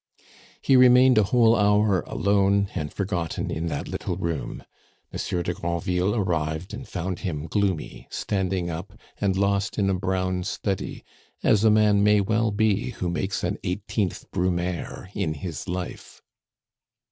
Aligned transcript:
He 0.63 0.75
remained 0.75 1.19
a 1.19 1.25
whole 1.25 1.55
hour 1.55 2.01
alone 2.07 2.69
and 2.73 2.91
forgotten 2.91 3.51
in 3.51 3.67
that 3.67 3.87
little 3.87 4.17
room. 4.17 4.63
Monsieur 5.13 5.43
de 5.43 5.53
Granville 5.53 6.15
arrived 6.15 6.73
and 6.73 6.87
found 6.87 7.19
him 7.19 7.45
gloomy, 7.45 8.07
standing 8.09 8.71
up, 8.71 8.93
and 9.19 9.37
lost 9.37 9.77
in 9.77 9.91
a 9.91 9.93
brown 9.93 10.43
study, 10.43 11.03
as 11.43 11.63
a 11.63 11.69
man 11.69 12.03
may 12.03 12.19
well 12.19 12.49
be 12.49 12.89
who 12.93 13.11
makes 13.11 13.43
an 13.43 13.59
18th 13.63 14.25
Brumaire 14.31 15.11
in 15.13 15.35
his 15.35 15.67
life. 15.67 16.23